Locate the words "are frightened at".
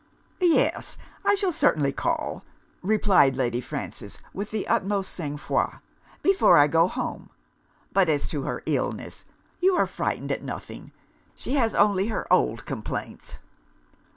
9.75-10.41